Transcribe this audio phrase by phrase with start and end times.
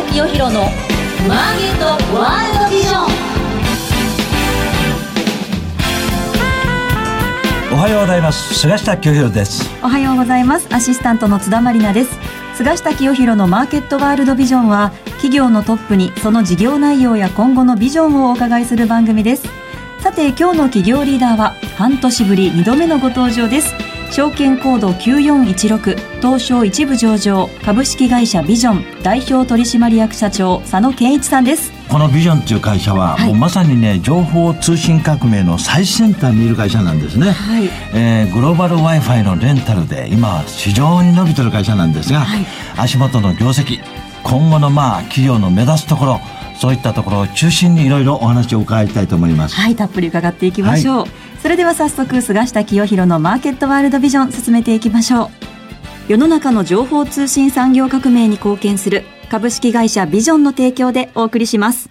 [0.00, 0.62] 下清弘の
[1.28, 1.84] マーケット
[2.16, 3.04] ワールドビジョン。
[7.72, 8.54] おはようございます。
[8.54, 9.68] 菅下清弘です。
[9.82, 10.66] おはようございます。
[10.72, 12.18] アシスタントの津田まりなです。
[12.54, 19.46] 菅下清弘のマーケットワールドビジョンは企業のトップにその事業内容や今後のビジョンをお伺いする番組です。
[20.00, 23.74] さて今日の企業リーダーは半年ぶり2度目のご登場です
[24.10, 31.72] 証券コード9416東証一部上場株式会社ビジョン代表取締役社長佐野健一さんです。
[31.88, 43.80] このビジョンという会社は、はい、もうまさにね情報通信革命の最先端にいる会社なんですね、はい、えー、グローバル w i f i のレンタルで今非常に伸びてる会社なんですが、はい、足元の業績
[44.22, 46.20] 今後のまあ企業の目指すところ
[46.60, 49.54] そういったところを中心にいろいろお話を伺いたいと思います。
[49.54, 51.06] はいたっぷり伺っていきましょう、
[51.42, 55.28] それでは早速菅下清弘のマーケットワールドビジョン進めていきましょう。
[56.06, 61.88] 世の中の情報通信産業革命に貢献する株式会社ビジョンの提供でお送りします。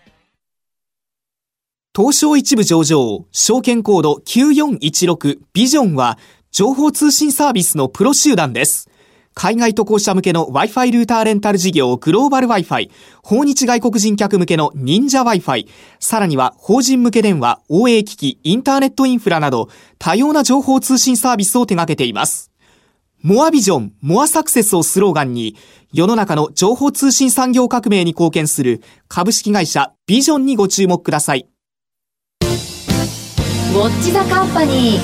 [1.95, 6.19] 東証一部上場証券コード9416ビジョンは
[6.51, 8.88] 情報通信サービスのプロ集団です
[9.41, 12.91] 海外渡航者向けの Wi-Fi ルーターレンタル事業グローバル Wi-Fi、
[13.23, 15.65] 訪日外国人客向けの忍者 Wi-Fi、
[16.01, 22.51] さらには法人向け電話、OA 機器、インターネットインフラなど多様な情報通信サービスを手掛けています。
[23.21, 25.55] モアビジョン、モアサクセスをスローガンに、
[25.93, 31.47] 世の中の情報通信産業革命に貢献する株式会社ビジョンにご注目ください。
[32.41, 35.01] ウォッチザカンパニー。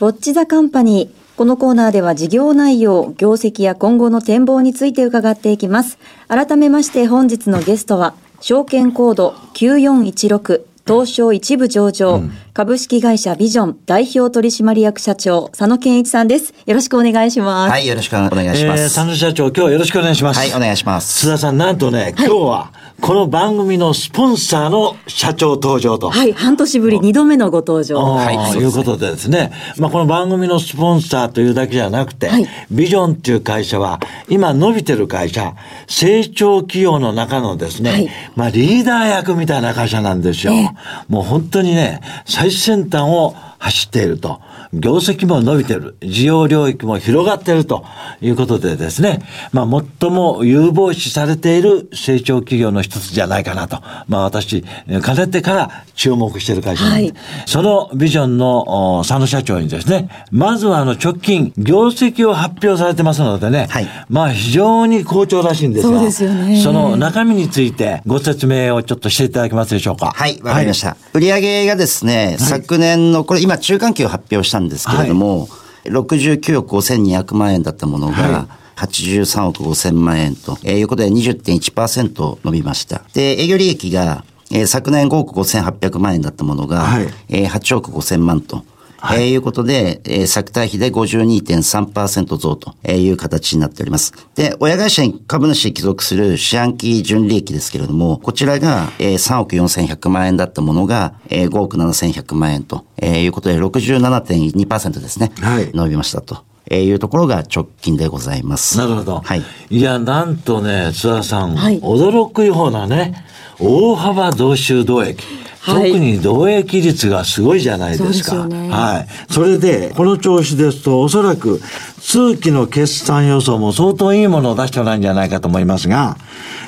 [0.00, 1.27] ウォッチザカンパニー。
[1.38, 5.96] このコーナーでは事業内容、業績や今後の展望について伺っていきます。
[6.26, 16.54] 改めまして本日のゲストは、証券コード9416東証一部上場、うん、株式会社ビジョン代表取締役社長佐野健一さんです。
[16.66, 17.70] よろしくお願いします。
[17.70, 18.82] はい、よろしくお願いします。
[18.82, 20.40] えー、佐野社長、今日はよろしくお願いします。
[20.40, 21.28] はい、お願いします。
[21.28, 26.10] 須田さん、なんとね、今日は、この番組のスポンサーの社長登場と。
[26.10, 28.00] はい、半年ぶり2度目のご登場。
[28.00, 35.54] はい、ということでですね、まあこの番組のスポンサーというだけじゃなくて、はい、ビジョンっていう会社は、今伸びてる会社、
[35.86, 40.52] 成長企業の中のですね、はい、まあリーダー役みたいな会社なんですよ。
[40.52, 40.72] えー、
[41.08, 44.40] もう本当にね、最先端を走っていると。
[44.72, 45.96] 業績も伸びてる。
[46.00, 47.84] 需要領域も広がっていると
[48.20, 49.20] いうことでですね。
[49.52, 53.80] まあ、最も有望視されている成長企業の一つじゃないかなと。
[54.08, 54.62] まあ、私、
[55.02, 57.14] かねてから注目している会社なんで、はい、
[57.46, 63.66] そのビジョンの佐野社長にですね、まずはあの直近、業績を発表されてますのでね。
[63.70, 65.98] はい、まあ、非常に好調らしいんですが。
[65.98, 66.60] そうですよね。
[66.62, 70.12] その中身についてご説明をちょっとしていただけますでしょうか。
[70.14, 70.88] はい、わかりました。
[70.88, 75.46] はい、売上がですね、昨年の、これ今中間期を発表したんですけれども、は
[75.84, 83.02] い、69億5200万円だったものが、はい83億5000万円と、えー、いうことで20.1%伸びました。
[83.12, 88.62] で、営業利益が、えー、昨年5億5800万円だったものが、はい、えー、8億5000万と。
[89.00, 94.12] はい、えー、いうことで、えー、作対比で52.3%増という形になっております。
[94.34, 105.32] で、親会社に株主に帰属する四半期純利益ですけれども、こちらが、えー、3億4100万円だったものが、えー、5億7100万円と、えー、いうことで67.2%ですね。
[105.40, 105.70] はい。
[105.72, 106.44] 伸びましたと。
[106.70, 108.76] えー、いうところが直近でございます。
[108.78, 109.20] なるほど。
[109.20, 109.42] はい。
[109.70, 113.24] いや、なんとね、津田さん、はい、驚くようなね、
[113.58, 115.22] 大幅増収増益。
[115.64, 118.36] 特に同益率がすごいじゃないですか。
[118.36, 118.48] はい。
[118.48, 119.32] ね、はい。
[119.32, 121.60] それで、この調子ですと、おそらく、
[122.00, 126.16] 通期の決算予想も相当いいものを出してないんじゃないかと思いますが、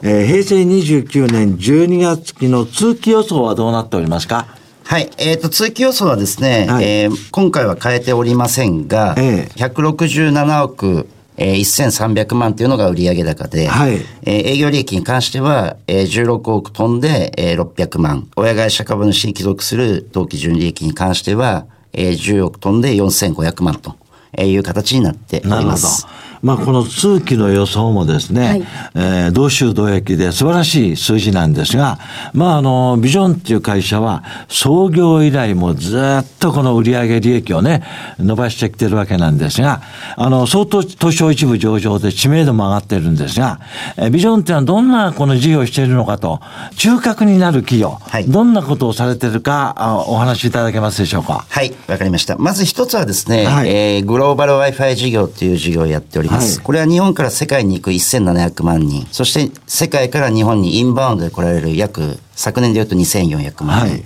[0.03, 4.47] えー、平成29年12月期の通期予想はどうなっておりますか？
[4.85, 5.09] はい。
[5.19, 11.07] えっ、ー、と、通期予想はですね、はい、えー、今回は変えておりませんが、ええ、167億
[11.41, 18.29] えー、1300万というのが売上高で、はい、えー、営業利益に関しては、えー、16億飛んで、えー、600万。
[18.37, 23.97] 親会社株主に帰属する当期純利益に関しては、えー、10億飛んで4500万と
[24.39, 26.07] いう形になっております。
[26.43, 31.99] まあ、この通期の予想もですね、はい、えー、同州同益で素晴らしい数字なんですが、
[32.33, 37.85] まあ、あの、ビジョンっていう会社は、創業以来もずっとこの売上利益をね、
[38.19, 39.83] 伸ばしてきてるわけなんですが、
[40.17, 43.61] あの、相当東証一部上場で知名度も上がってるんですが、
[43.97, 46.41] えー、ビジョンっていうのはどんなこの事業をしているのかと、
[46.77, 51.45] 中核になる企業、はい、どんなことをされてるかあ、お話しいただけますでしょうか？
[51.49, 52.39] はい、わかりました。
[52.39, 56.59] まず一つはですね、はい、えー、グローバル Wi-Fi 事業っていう事業をやっております。
[56.59, 64.05] はい、これは日本から世界に行く1700万人、そして世界から日本にインバウンドで来られる約、昨年で言うと2400万人、はい、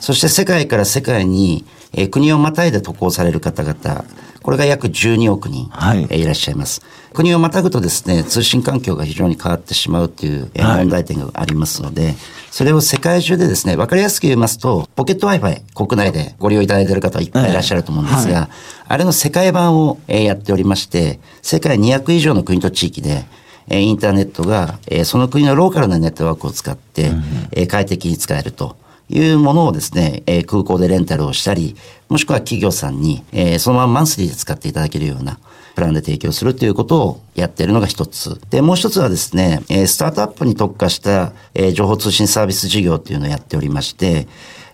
[0.00, 4.04] そして世界から世界にえー国をまたいで渡航される方々、
[4.42, 6.06] これが約12億人、はい。
[6.10, 6.82] えーいらっしゃいます。
[7.14, 12.14] 国をまたぐとですね、通信環境が非常に変わってしまうという、え問題点がありますので、
[12.50, 18.48] それを世界中でですね、わかりやすく言いますと、ポケット Wi-Fi、国内でご利用いただいている方はいっぱいいらっしゃると思うんですが、ええは
[18.88, 23.24] あれの世界版を、えーやっておりまして、世界200以上の国と地域で、
[23.68, 27.12] えーインターネットが、えーその国のローカルなネットワークを使って、
[27.52, 28.76] えー快適に使えると
[29.10, 31.76] いうものをですね、えー空港でレンタルをしたり、
[32.08, 35.38] もしくは企業さんに、えーそのままマンスリーで使っていただけるような
[35.74, 38.40] プランで提供するということをやっているのが一つ。
[38.50, 44.26] で、もう一つはですね、えースタートアップに特化した、えー情報通信サービス事業っていうのをやっておりまして、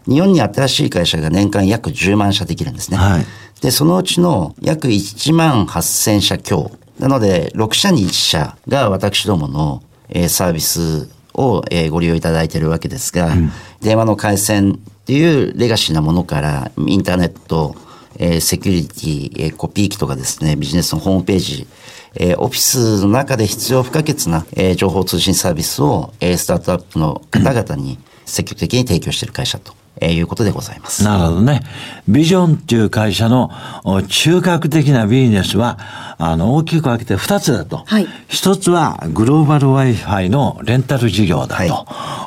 [0.06, 2.96] 日本に新しい会社が年間約10万社できるんですね。
[2.96, 3.26] はい
[3.60, 6.70] で、そのうちの約1万8000社強。
[6.98, 11.10] なので、6社に1社が私どもの、えーサービス
[11.40, 13.34] を、えーご利用いただいているわけですが、
[13.80, 17.74] 電話の回線っていうレガシーなものから、インターネット、
[18.18, 21.66] えーセキュリティ、えーコピー機とかですね、ビジネスのホームページ、
[22.16, 31.04] えーオフィスの中で必要不可欠な、えー情報通信サービスを、えースタートアップの方々に積極的に提供している会社と、えーいうことでございます。
[31.04, 31.62] なるほどね。
[32.08, 33.50] ビジョンっていう会社の
[33.84, 35.78] お中核的なビジネスは、
[36.18, 37.82] あの、大きく分けて2つだと。
[37.86, 41.54] はい一つはグローバル Wi-Fi のレンタル事業だと。
[41.54, 41.70] はい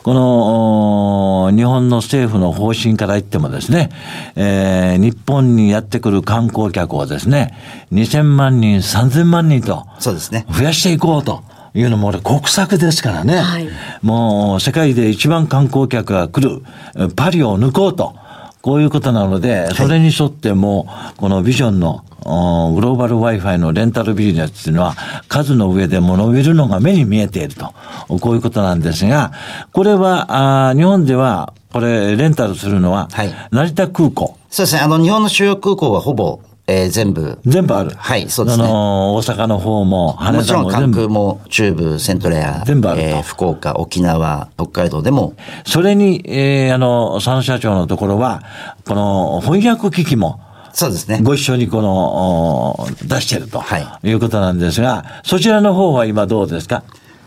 [0.03, 3.89] この、お日本の政府の方針から言ってもですね、
[4.35, 7.57] えー日本にやってくる観光客をですね、
[7.91, 10.45] 2000万人、3000万人と、そうですね。
[10.51, 11.43] 増やしていこうと
[11.75, 13.37] いうのも俺国策ですからね。
[13.37, 13.69] はい
[14.01, 16.61] もう世界で一番観光客が来る
[16.95, 18.15] えパリを抜こうと。
[18.61, 24.95] こういうことなので、それに沿ってもう、このビジョンのおグローバル Wi-Fi のレンタルビジネスっていうのは、
[25.27, 27.73] 数の上でも伸びるのが目に見えていると。
[28.07, 29.33] こういうことなんですが、
[29.73, 34.37] これは、あー日本では、これ、レンタルするのははい、成田空港。
[34.49, 34.81] そうですね。
[34.81, 37.91] あの、日本の主要空港はほぼ、えー全部、全部ある？
[37.95, 38.63] はいそうですね。
[38.63, 41.09] あの、大阪の方も、羽もちろん関空。
[41.09, 43.05] も中部、セントレア、全部あると。
[43.07, 45.33] えー福岡、沖縄、北海道でも、
[45.65, 48.43] それに、えーあの、佐野社長のところは、
[48.87, 50.39] この翻訳機器も、
[50.73, 51.19] そうですね。
[51.21, 54.11] ご一緒にこの、お出してると、、はい。
[54.13, 56.83] うことなんですが、そちらの方は今どうですか？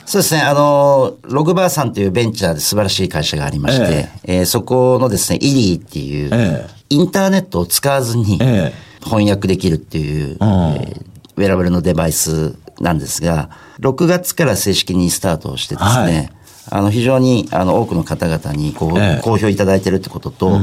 [0.06, 0.40] そうですね。
[0.40, 6.76] あの、ログバーさんというベンチャーで素晴らしい会社がありまして、えーそこのですね、イリーっていう、ええ。
[6.88, 8.72] インターネットを使わずにえ
[9.06, 10.48] 翻訳できるっていう、うん。
[10.76, 13.50] えーウェアラブルのデバイスなんですが、
[13.80, 16.30] 6月から正式にスタートをしてですね、はい。
[16.68, 19.20] あの非常にあの多くの方々にこう、ええ。
[19.22, 20.58] 好評いただいてるってことと、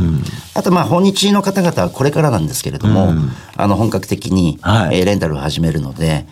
[0.56, 3.13] あとまあ訪日の方々はこれからなんですけれども、
[3.56, 5.00] あの本格的に、はい。
[5.00, 6.25] えーレンタルを始めるので、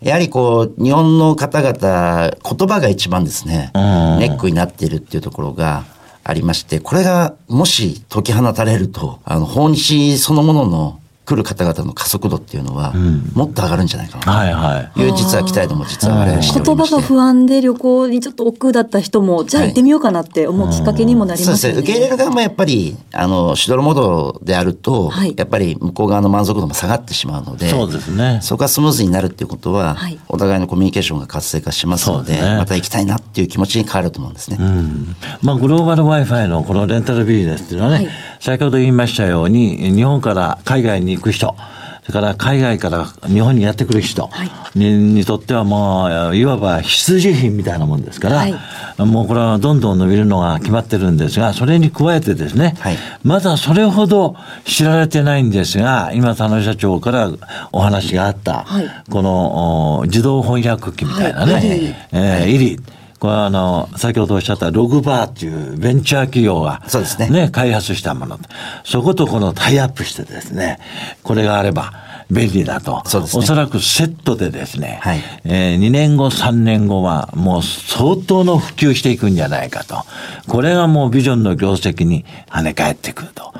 [0.00, 4.18] やはりこう、日本の方々、言葉が一番ですね、うん。
[4.20, 5.86] ネックになっているっていうところが
[6.22, 12.94] ありまして、これがもし解き放たれると、あの、訪日そのものの来る方々の加速度っていうのは、
[13.34, 14.90] もっと上がるんじゃないかなはいはい。
[14.94, 16.94] という実は期待度も実は我々しておりまして。
[16.94, 21.74] 言葉が不安で旅行にちょっと億劫だった人も、じゃあ行ってみようかなって思うきっかけにもなりそうですね。
[21.74, 21.82] ますよね。
[21.82, 28.40] 受け入れる側もやっぱり、あの、しどろもどろであると、はいやっぱり向こう側の満足度も下がってしまうので、そうですね。
[28.42, 34.56] そこがスムーズになるっていうことは、はいお互いのコミュニケーションが活性化しますので、ねまた行きたいなっていう気持ちに変わると思うんですね。
[34.60, 41.54] うんまあ、グローバル Wi-Fi のこのレンタルビジネスっていうのはね、はい先ほど言いましたように、日本から海外に行く人、
[42.02, 44.30] それから海外から日本にやってくる人
[44.74, 48.54] に,、にとってはもう、いわば必需品みたいなもんですから、はい。
[48.98, 52.96] もうこれはどんどん伸びるのが決まってるんですが、それに加えてですね、はい。
[53.24, 57.30] まだそれほど知られてないんですが、今、佐野社長から
[57.72, 58.88] お話があった、はい。
[59.10, 68.38] このお自動翻訳機みたいなね、えーイリーこれはあの、先ほどおっしゃったログバーっていうベンチャー企業が、そうですね開発したもの。
[68.84, 70.78] そことこのタイアップしてですね、
[71.22, 71.92] これがあれば
[72.30, 73.02] 便利だと。
[73.06, 80.04] そうですねおそらくセットでですね、はいえー2年後、3年後はもう相当の普及していくんじゃないかと。
[80.48, 83.52] これがもうビジョンの業績に跳ね返ってくると。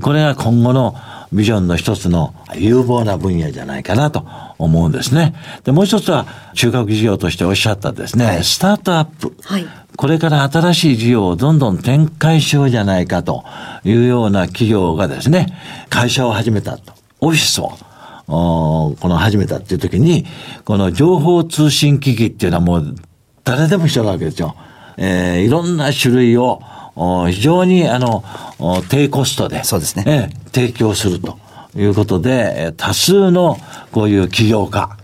[0.00, 0.94] これが今後の
[1.36, 4.26] ビジョンの一つの有望な分野じゃないかなと
[4.58, 5.34] 思うんですね。
[5.64, 9.36] で、もう一つは中核事業としておっしゃったですね、はいスタートアップ。
[9.42, 9.66] はい
[9.96, 13.44] これから新しい事業をどんどん展開しようじゃないかと
[13.82, 15.46] いうような企業がですね、
[15.88, 16.92] 会社を始めたと。
[17.20, 17.72] オフィスを。
[18.26, 20.26] この始めたっていう時に、
[20.64, 22.94] この情報通信機器っていうのはもう
[23.42, 24.54] 誰でも一緒なわけですよ。
[24.98, 28.24] えーいろんな種類をお非常にあの
[28.58, 31.38] お低コストで、そうですねええ提供すると
[31.76, 33.58] いうことで、えー多数の
[33.92, 34.96] こういう起業家、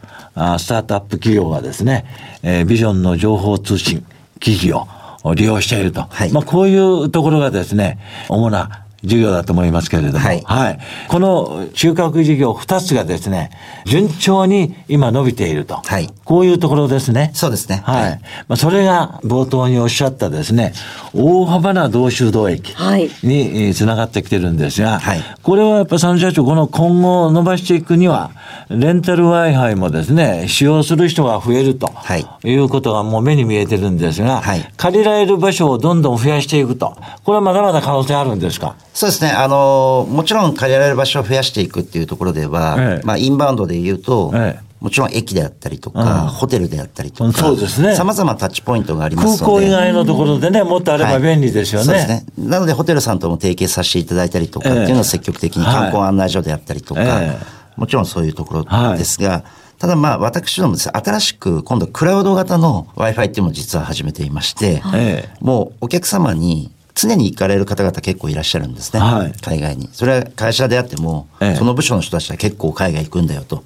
[0.59, 2.07] スタートアップ企業がですね、
[2.43, 4.05] えービジョンの情報通信
[4.41, 4.87] 機器を
[5.35, 6.07] 利用していると。
[6.09, 10.79] はいまあこういうところがですね、主な事業だと思いますけれども、はい。
[11.09, 13.51] この中核事業2つがですね、
[13.85, 15.77] 順調に今伸びていると。
[15.85, 16.09] はい。
[16.25, 17.31] こういうところですね。
[17.35, 17.83] そうですね。
[17.85, 18.03] はい。
[18.03, 18.21] はい。
[18.49, 20.73] まあ、それが冒頭におっしゃったですね、
[21.15, 23.11] 大幅な同州同益はい。
[23.23, 25.21] にえーつながってきてるんですが、はい。
[25.43, 28.31] これはやっぱ佐野社長、この今後伸ばしていくには、
[28.69, 32.27] レンタル Wi-Fi もですね、使用する人が増えると、はい。
[32.45, 34.73] い、うことがもう目に見えてるんですが、はい。
[34.77, 36.97] 借りられる場所をどんどん増やしていくと。
[37.25, 38.77] これはまだまだ可能性あるんですか？
[38.95, 39.31] そうですね。
[39.31, 43.07] あの、もちろん借りられる場所を増やしていくっていうところでは、ええ。
[43.07, 44.73] まあ、インバウンドで言うと、ええ。
[44.81, 46.29] もちろん駅であったりとか、うん。
[46.29, 47.95] ホテルであったりとか、そうですね。
[47.95, 49.55] 様々なタッチポイントがありま空すので。
[49.55, 51.87] 港以外のところでね、もっとあれば便利ですよね。
[51.87, 52.25] そうですね。
[52.37, 57.39] なので、ホテルさんとも提携させていただいたりとか、ええっていうのを積極的に観光案内所であったりとか、え
[57.77, 59.45] もちろんそういうところですが、
[59.79, 60.89] ただまあ、私どもです。
[60.89, 65.37] ね、新しく今度クラウド型の Wi-Fi っていうのを実は始めていまして、ええ。
[65.41, 69.01] もうお客様に常に行かれる方々結構いらっしゃるんですね。
[69.01, 69.33] はい。
[69.41, 69.89] 海外に。
[69.93, 71.57] それは会社であっても、ええ。
[71.57, 73.65] その部署の人たちは結構海外行くんだよと、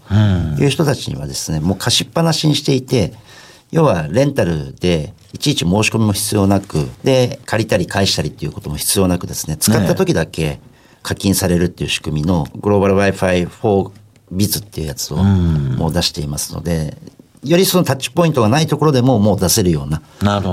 [0.59, 3.13] いう人たちにはですね、もう貸しっぱなしにしていて、
[3.73, 10.61] 要はレンタルでいちいち申し込みも必要なく、で、借りたり返したりっていうことも必要なくですね、使った時だけ
[11.03, 13.91] 課金されるっていう仕組みのグローバル Wi-Fi for
[14.33, 16.97] Biz っていうやつをもう出していますので、
[17.45, 20.03] よりそのタッチポイントがないところでももう出せるような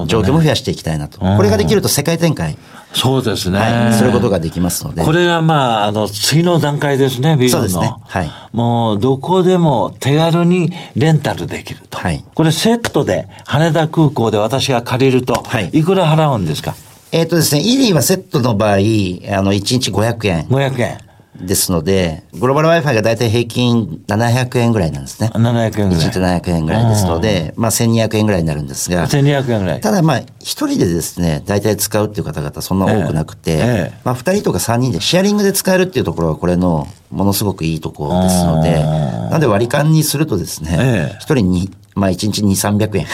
[0.08, 1.20] 状況も増やしていきたいなと。
[1.26, 2.58] うんこれができると世界展開、
[2.94, 3.58] そうですね。
[3.58, 5.04] はい、することができますので。
[5.04, 7.70] これがまあ、あの、次の段階ですね、ビジョンの。
[7.70, 11.98] そうですねはいもう、どこでも手軽にレンタルできると。
[11.98, 16.76] はいこれセットで、羽田空港で私が借りると、はいいくら払うんですか？
[17.12, 20.98] えっ、とですね、イリーはセットの場合、あの、1日500円 ?500 円。
[21.40, 25.32] ですので、グローバル Wi-Fi がだいたい平均700円ぐらいなんですね。
[25.34, 26.06] 700円ぐらい。
[26.06, 29.82] 1日700円ぐらいですので、まあ1200円ぐらいになるんですが、1200円ぐらい。
[29.82, 43.06] ただまあ、一人でですね、大体使うっていう方々そんな多くなくて、まあ二人とか三人でシェアリングで使えるっていうところがこれのものすごくいいところですので、なので割り勘にするとですねええ、一、人に、まあ一日2、300円。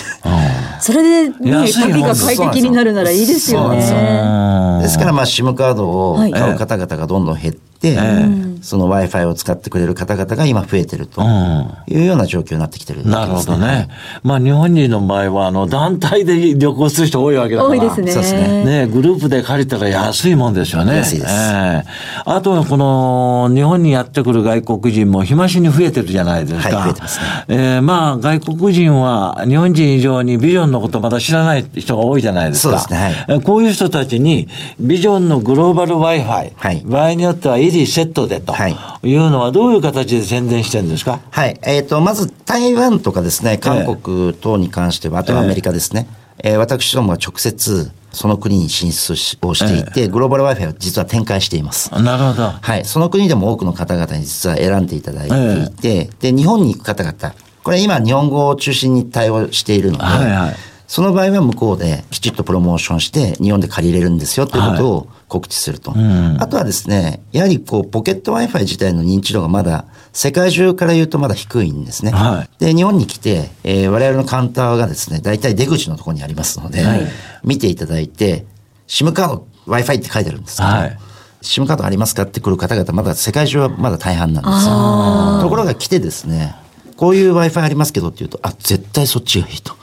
[0.80, 4.69] それでね、旅が快適になるならいいですよそうなんですよね。
[4.89, 7.98] ですからまあ SIM カードをはい買う方々がどんどん減って、
[8.62, 11.22] その Wi-Fi を使ってくれる方々が今増えてると
[11.88, 13.88] いうような状況になってきてる、なるほどね。
[14.22, 17.69] まあ、日本人の場合は、あの、団体で旅行する人多いわけだから。
[17.69, 18.12] 多いですね。
[18.12, 20.98] そうですねねグループで借りたら安いもんですよね。
[20.98, 21.89] 安いですええ
[22.25, 26.77] あとはこの、日本にやってくる外国人も日増しに増えてるじゃないですか。
[26.77, 32.79] はい増えてますねええまあ、外国人は日本人以上にビジョンのことまだ知らない人が多いじゃないですか。
[32.79, 34.48] そうですねはいええこういう人たちに、
[34.80, 41.20] ビジョンのグローバル Wi-Fi、はい場合によってはイリセットでとはいいうのはどういう形で宣伝してるんですか？
[41.32, 41.60] はい。
[41.64, 46.08] えっ、と、まず台湾とかですね、韓国等に関しては、あとはアメリカですね。
[46.42, 51.92] えー私どもは直接その国に進出しをしていて、グローバル Wi-Fi を実は展開しています。
[52.02, 52.50] なるほど。
[52.62, 52.86] はい。
[52.86, 57.34] その国でも多くの方々に実は選んでいただいていて、で、日本に行く方々、
[57.64, 60.56] これ今日本語を中心に対応しているので、はいはい
[60.89, 65.93] その場合は向こうできちっとプロモーションして日本で借りれるんですよということを告知すると。
[66.39, 72.12] あとはですね、やはりこうポケット Wi-Fi 自体の認知度がまだ世界中から言うとまだ低いんですね。
[72.12, 76.84] はいで、日本に来て、えー我々のカウンターがですね、大体出口のところにありますので、
[77.43, 78.48] 見ていただいて、
[78.88, 81.00] SIM カード Wi-Fi って書いてあるんですけど、はい
[81.43, 85.39] SIM カードありますかって来る方々、まだ世界中はまだ大半なんですよ。
[85.43, 86.55] ところが来てですね、
[86.98, 89.79] こういう Wi-Fi ありますけどって言うと、あ、絶対そっちがいいと。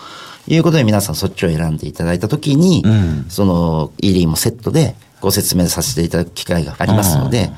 [0.48, 2.84] いうことで皆さんそっちを選んでいただいたときに、
[3.28, 7.50] その e リーもセットでご説明させていただく機会がありますので、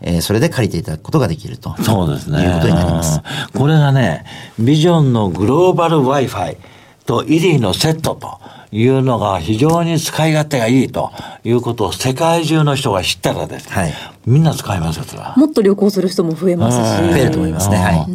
[0.00, 1.74] えーそれで借りていただくことができると。
[1.82, 2.42] そうですね。
[2.42, 3.20] いうことになります。
[3.54, 4.26] うんこれがね、
[4.58, 6.56] ビジョンのグローバル Wi-Fi
[7.06, 8.38] とイリーのセットと
[8.72, 11.12] いうのが非常に使い勝手がいいと
[11.44, 13.92] いうことを世界中の人が知ったらですね、はい
[14.26, 15.34] みんな使いますよ、それは。
[15.36, 17.12] もっと旅行する人も増えますし。
[17.12, 17.76] 増えると思いますね。
[17.76, 18.06] はい。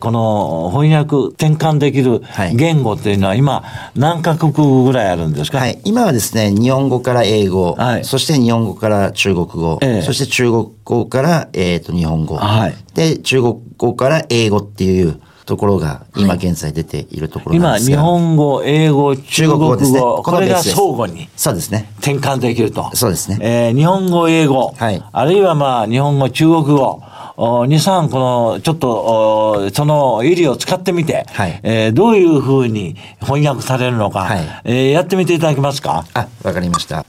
[0.00, 3.62] この翻訳転換できるはい言語っていうのは今
[3.94, 5.80] 何カ国ぐらいあるんですか、はい。
[5.84, 20.00] 今はですね、日本語から英語、はいそして日本語から中国語、ええそして中国語から、えー、と日本語、はいで、中国語から英語っていうところが今現在出ているところなん今、ですが、日本語、英語、中中国語、ですね。
[20.00, 21.90] これが相互にそうですね。
[21.98, 22.88] 転換できると。
[22.94, 23.38] そうですね。
[23.40, 25.02] えー日本語、英語、はい。
[25.12, 27.02] あるいはまあ、日本語、中国語、
[27.36, 31.58] お2、3、この、ちょっと、おその、入りを使ってみて、はい。
[31.64, 34.40] えーどういうふうに翻訳されるのか、はい。
[34.64, 36.04] えーやってみていただけますか？
[36.14, 37.04] あ、わかりました。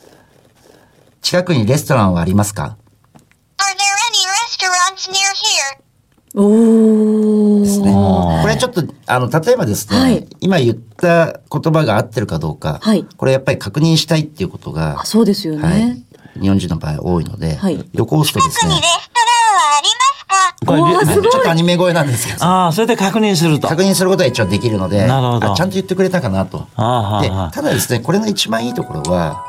[1.21, 2.77] 近くにレストランはありますか？
[6.34, 7.92] ですね。
[7.94, 10.28] これちょっと、あの、例えばですね、はい。
[10.40, 13.06] 今言った言葉が合ってるかどうか、はい。
[13.18, 15.62] これやっぱり確認したいっていうことがあ、そうですよね。
[15.62, 16.40] はい。
[16.40, 17.86] 日本人の場合多いので、はい。
[17.94, 18.76] 旅行するとですね、
[20.66, 21.32] これうわすごい。
[21.32, 23.68] ちょっとアニメ声なんですけど、ああ、それで確認すると。
[23.68, 25.54] 確認することは一応できるので、なるほど。
[25.54, 26.60] あちゃんと言ってくれたかなと。
[26.60, 29.44] ではあただですね、これの一番いいところは、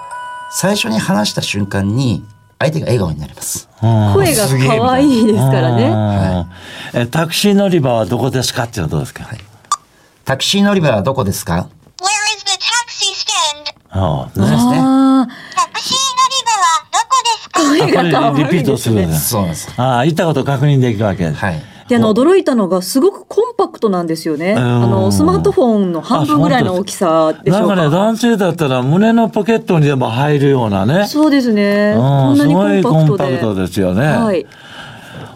[0.51, 2.25] 最初に話した瞬間に
[2.63, 3.69] 相手が笑顔になります。
[3.83, 6.47] うん声が可愛いですからね。
[7.11, 9.29] タクシー乗り場はどこですかっていうのはどうですか、
[10.25, 13.75] タクシー乗り場はどこですか？Where is the taxi stand?
[13.91, 14.79] ああそうですね。
[14.79, 18.39] あタクシー乗り場はどこですか？
[18.39, 19.07] リピートするんね。
[19.07, 19.31] です。
[19.31, 19.73] そうです。
[19.77, 21.41] ああ、行ったこと確認できるわけです。
[21.41, 21.63] はい。
[21.93, 24.55] で、あの、驚いたのが、すごくコンパクトなんですよね。
[24.55, 27.91] んあの、スマートフォンの半分ぐらいの大きさでしょうなんかね、か。
[27.91, 31.07] 男性だったら胸のポケットにでも入るようなね。
[31.07, 31.93] そうですね。
[31.97, 33.35] こうんなにコごいコンパクトで。
[33.35, 34.07] ンパクトですよね。
[34.07, 34.47] はい。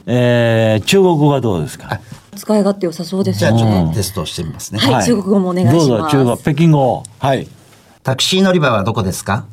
[0.06, 2.00] えー中国語はどうですか？
[2.36, 3.96] 使い勝手良さそうですじゃあちょっよねと。
[3.96, 4.80] テストをしてみますね。
[4.80, 7.02] はい中国語もお願いしますどうぞ、中国、北京語。
[7.18, 7.46] はい。
[8.02, 9.44] タクシー乗り場はどこですか？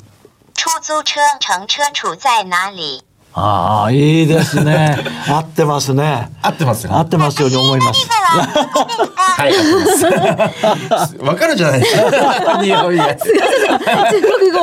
[0.54, 3.04] 出租车乘車处在哪里？
[3.34, 4.96] ああ、いいですね。
[5.28, 6.30] 合ってますね。
[6.40, 8.08] 合ってますよ合ってますように思います。
[11.20, 12.62] わかるじゃないですか。
[12.62, 13.14] 日本語中
[14.38, 14.58] 国語、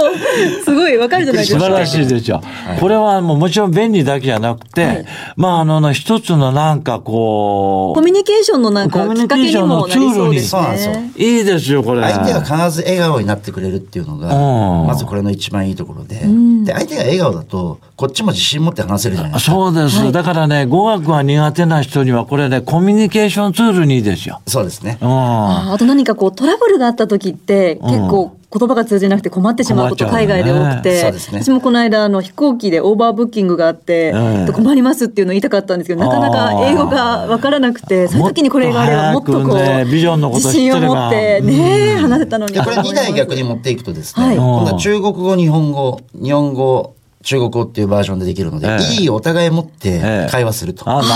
[0.66, 1.60] すごいわかるじゃないですか。
[1.60, 2.42] 素晴らしいですよ。
[2.80, 11.12] これはもうもちろん便利だけじゃなくて、まあ、あの、一つのなんかこコミュニケーションのなんかコミュきっかけニケーションにもなりそうですそうなんですよね。
[11.16, 12.02] う、いいですよ、これ。
[12.02, 16.22] 相手が必ず笑顔になってくれるっていうのが、うんまずこれの一番いいところで、
[16.64, 19.52] で、相手が笑顔だと、こっちも自信持って話せるじゃないですか。
[19.52, 20.12] そうです。
[20.12, 24.42] だからね、語学が苦手な人には、これね、コミュニケーションツールにいいですよ。
[24.48, 24.98] そうですね。
[25.02, 25.10] うん。
[25.10, 31.14] ああと何かこうトラブルがあった時って結構言葉が通じなくて困ってしまうこと海外で多くて、ね。
[31.14, 34.52] 私もこの間あの飛行機でオーバーブッキングがあって、ええ。
[34.52, 42.54] 困りますっていうのを言いたかったんですけどなかなか英語が分からなくてそういう時にこれがあればもっとこもっと早くねうビジョンのこと自信を持って知ってね話せたのに。
[42.54, 44.36] で、これ2台逆に持っていくとですね、はい。
[44.36, 49.02] 今度は中国語、日本語、日本語、中国語っていうバージョンでできるので、ええ。
[49.02, 50.28] いいお互い持ってええ。
[50.30, 50.90] 会話すると。
[50.90, 51.10] あ、なるほ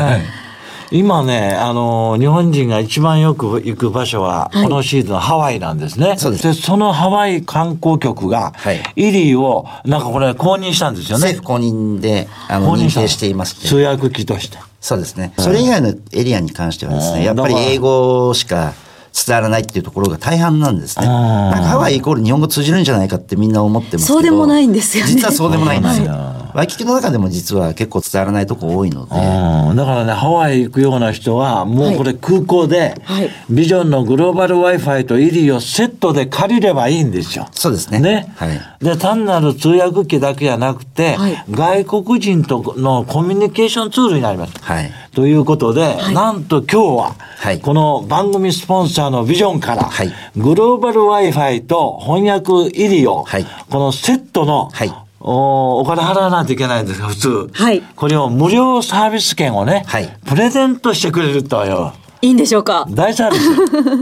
[0.00, 0.45] どね。
[0.90, 6.16] 今ね、あの、日本人が一番よく行く場所は、はいこのシーズンハワイなんですね。
[6.16, 11.32] そうですそのハワイ観光局が、はいイリーを、なんかこれ公認したんですよね。
[11.32, 14.58] 政府公認であの公認定しています通訳機として。
[14.80, 15.32] そうですね。
[15.38, 18.72] それ以外のエリアに関してはですうんね、やっぱり英語しか
[19.12, 21.06] 伝わらないっていうところが大半なんですね。
[21.06, 24.14] うんなんかハワイイコール日本語通じるんじゃないかってみんな思ってますけど。
[24.14, 26.45] そうでもないんですよね実はそうでもないんですよは。
[26.56, 29.14] ワイキキの中でも実は結構伝わらないとこ多いので。
[29.14, 37.46] うん、だからね、ハワイ行くような人は、もうこれ空港で、はいビジョンのグローバル Wi-Fi とイリーをセットで借りればいいんですよ。
[37.52, 38.00] そうですね。
[38.00, 38.32] ね。
[38.36, 38.60] はい。
[38.82, 44.54] で、単なる通訳機だけじゃなくて、はい外国人とのコミュニケーションツールになります。
[44.62, 44.90] はい。
[45.14, 57.50] ということで、なんと今日は、はいこの番組スポンサーのビジョンから、はいグローバル Wi-Fi と翻訳入りを、はいこのセットの、はいおお金払わないといけないんですが、普通。
[57.52, 61.92] はいこれを無料サービス券をね、はいプレゼントしてくれるとよ。
[62.22, 62.86] いいんでしょうか？
[62.90, 63.50] 大サービス。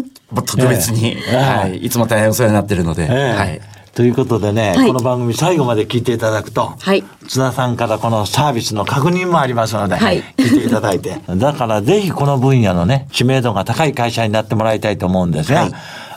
[0.35, 1.77] 特別に、ええはい。
[1.79, 3.61] いつも大変お世話になってるので、ええはい。
[3.95, 11.21] ということでね、はいこの番組最後まで聞いていただくと、はい津田さんからこのサービスの確認もありますので、はい聞いていただいて。
[11.37, 15.73] だからぜひこの分野のね、知名度が高い会社になってもらいたいと思うんですが、はい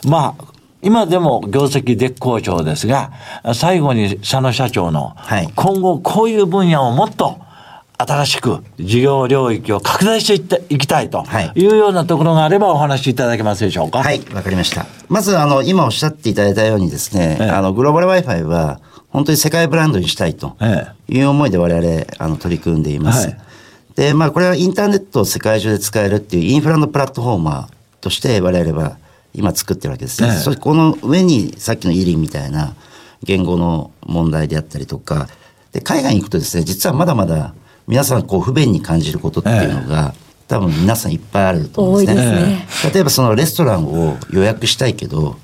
[0.06, 0.44] まあ、
[0.82, 3.12] 今でも業績絶好調ですが、
[3.54, 7.38] 最後に佐野社長の、はい今後こういう分野をもっと
[7.98, 14.02] 新しく事業領域を拡大していっていきたいとはいいうようなところがあればお話しいただけますでしょうか。
[14.02, 14.86] はい、わかりました。
[15.08, 23.28] まず、あの、今おっしゃっていただいたようにですね、ええあの、グローバル Wi-Fi は、本当に世界ブランドにしたいとえいう思いで我々、あの、取り組んでいます。
[23.28, 23.40] はい
[23.98, 28.96] で、まあ、これはインターネットを世界中で使えるっていうインフラのプラットフォーマーとして我々は
[29.38, 30.28] 今作ってるわけですね。
[30.28, 32.74] ええそこの上にさっきのイリンみたいな
[33.22, 35.28] 言語の問題であったりとか、
[35.72, 37.54] で、海外に行くとですね、実はまだまだ
[37.86, 40.14] 皆さんこう不便に感じることっていうのが、
[40.48, 42.66] 多分皆さんいっぱいあると思うんですね。
[42.68, 45.36] すね例えばそのレストランを予約したいけど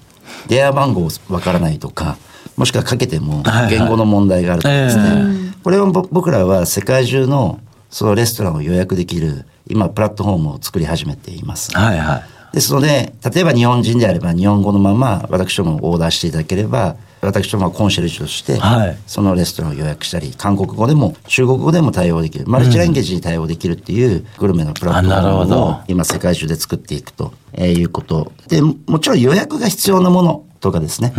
[0.48, 2.16] 電話番号わからないとか
[2.56, 11.76] もしくはかけても言語の問題があるとかですね、えこれをぼ僕らは世界中のそのレストランを予約できる今プラットフォームを作り始めています。
[11.76, 12.33] はいはい。
[12.54, 18.96] ですので例えば日本人であれば日本語のまま私どもオーダーしていただければ私どもはコンシェルジュとしてはい。
[19.06, 22.46] そのレストランを予約したり韓国語でも中国語でも対応できる。
[22.46, 25.80] マルチランゲージに対応できるっていうグルメのプラットフォームをど。
[25.88, 28.30] 今世界中で作っていくということ。
[28.48, 31.12] でもちろん予約が必要なものとかですね、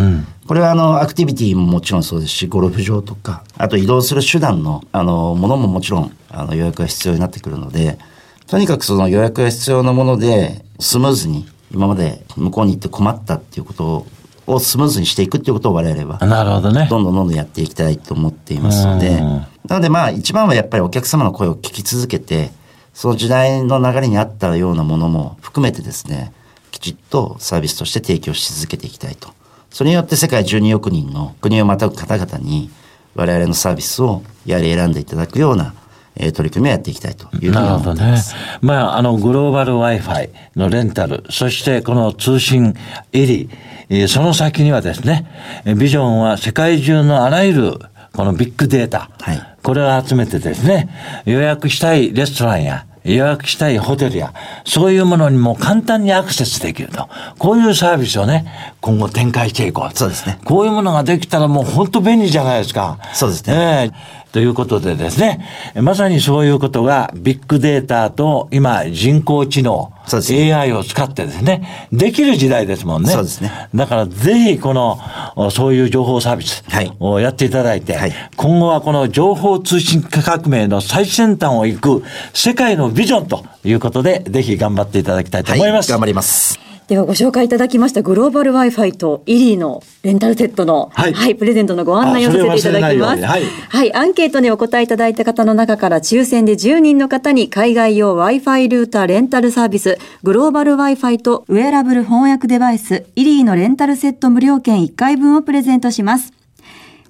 [0.48, 8.00] これはあのアクティビティももちろんそうですしゴルフ場とかあと移動する手段のあのものももちろんあの予約が必要になってくるので
[8.48, 14.06] とにかくその予約が必要なものでスムーズに今まで向こうに行って困ったっていうこと
[14.48, 16.88] をスムーズにしていくっていうことを我々はなるほどね。
[16.90, 22.52] どんどんどんどんやっていきたいと思っていますので、うんなのでまあ一番はやっぱりお客様の声を聞き続けて、
[22.94, 26.32] その時代の流れに合ったようなものも含めてですね、
[26.72, 29.30] きちっとサービスとして提供し続けていきたいと。
[29.72, 32.70] それによって世界12億人の国をまたぐ方々に
[33.16, 35.74] 我々のサービスをやはり選んでいただくような、
[36.18, 38.36] えー取り組みをやっていきたいというふうになる思ほどねっています。。
[38.62, 42.74] まあ、あの、グローバル Wi-Fi のレンタル、そしてこの通信
[43.14, 43.50] エリ、
[43.90, 45.28] えーその先にはですね、
[45.66, 47.80] えービジョンは世界中のあらゆる
[48.14, 50.90] このビッグデータ、はいこれを集めてですね、
[51.26, 54.32] 予約したいレストランや、予約したいホテルや、
[54.64, 57.10] そういうものにも簡単にアクセスできると。
[57.40, 58.46] こういうサービスをね、
[58.80, 59.98] 今後展開していこう。
[59.98, 63.00] そうですねこういうものができたらもう本当便利じゃないですか。
[63.14, 65.48] そうですねええということでですね、
[65.82, 69.94] まさにそういうことがビッグデータと今人工知能、
[70.30, 73.14] ね AI を使ってですね、できる時代ですもんね。
[73.14, 75.00] そうですねだからぜひこの、
[75.38, 85.90] おそういう情報サービスはいをやっていただいて、はい今後はこの情報通信革命の最先端を行く世界のビジョンということで、ぜひ頑張っていただきたいと思います。
[85.90, 86.75] 頑張ります。
[86.88, 93.24] ではご紹介いただきましたグローバル Wi-Fi とイリーのレンタルセットの、ははいい、プレゼントのご案内をさせていただきます。
[93.24, 106.35] はいはい、アンケートにお答えいただいた方の中から抽選で10人の方に海外用 Wi-Fi ルーターレンタルサービス、グローバル Wi-Fi とウェアラブル翻訳デバイス、イリーのレンタルセット無料券1回分をプレゼントします。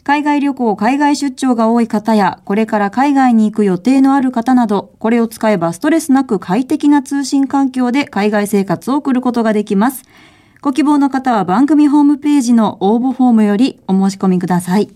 [0.06, 10.04] 海外旅行、海外出張が多い方や、これから海外に行く予定のある方など、これを使えばストレスなく快適な通信環境で海外生活を送ることができます。
[10.62, 14.92] ご希望の方は番組ホームページの応募フォームよりお申し込みください。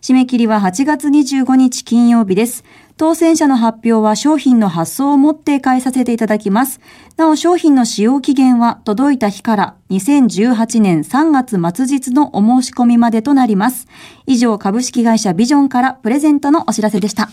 [0.00, 2.64] 締め切りは8月25日金曜日です。
[2.98, 6.80] 当選者の発表は商品の発送をもって返させていただきます。
[7.18, 13.86] なお商品の使用期限は届いた日から2018年3月末日のお申し込みまでとなります。
[14.26, 17.28] 以上株式会社ビジョンからプレゼントのお知らせでした。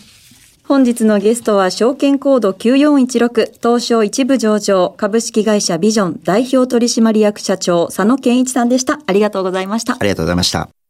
[0.64, 9.00] 本日のゲストは証券コード9416東証一部上場株式会社ビジョン代表取締役社長佐野健一さんでした。
[9.06, 9.98] ありがとうございましたあ。
[10.02, 10.83] りがとうございました。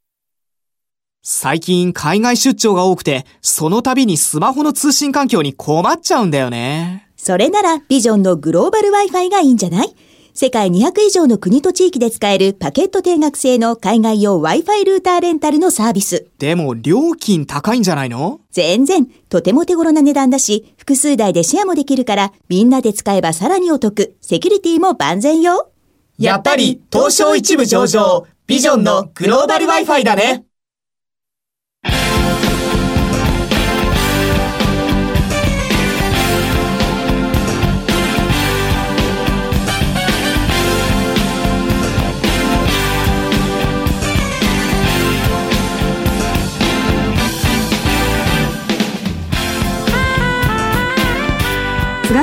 [1.26, 7.08] 最近海外出張が多くて、その度にスマホの通信環境に困っちゃうんだよね。
[7.16, 9.96] それならビジョンのグローバル Wi-Fi がいいんじゃない？
[10.34, 16.26] 世界200以上の国と地域で使えるパケット定額制の海外用 Wi-Fi ルーターレンタルのサービス。
[16.38, 18.42] でも料金高いんじゃないの？
[18.50, 24.14] 全然、とても手頃な値段だし、複数台でシェアもできるから、みんなで使えばさらにお得。
[24.20, 25.70] セキュリティも万全よ。
[26.18, 30.44] やっぱり東証一部上場、ビジョンのグローバル Wi-Fi だね。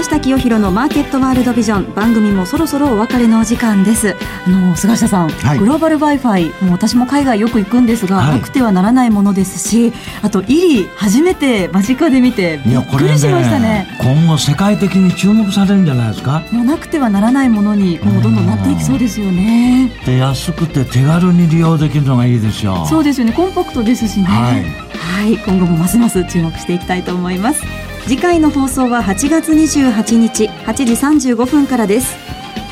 [0.01, 1.93] 菅下清弘のマーケットワールドビジョン。
[1.93, 4.15] 番組もそろそろお別れのお時間です。
[4.47, 5.59] あの菅下さん、はい。
[5.59, 8.39] グローバル Wi-Fi もう私も海外よく行くんですが、はい。
[8.39, 13.87] なくてはならないものですしあとイリ初めて間近で見てびっくりしましたね。
[14.01, 16.41] 今後世界的に注目されるんじゃないですか？
[16.51, 19.91] もうなくてはならないものにもうどんどんなっていきそうですよね。
[20.05, 22.87] で安くて手軽に利用できるのがいいですよ。
[22.87, 23.33] そうですよね。
[23.33, 24.25] コンパクトですしね。
[24.25, 24.63] はい。
[24.63, 25.37] はい。
[25.45, 27.61] 今後もますます注目していきたいと思います
[28.07, 32.15] 次回の放送は8月28日8時35分からです。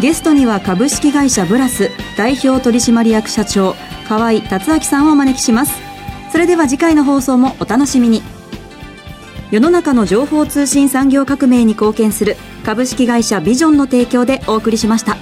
[0.02, 3.76] ゲストには株式会社ブラス代表取締役社長
[4.08, 5.80] 河合達明さんをお招きします。
[6.32, 8.22] それでは次回の放送もお楽しみに。
[9.52, 15.18] 世の中の情報通信産業革命に貢献する株式会社ビジョンの提供でお送りしました。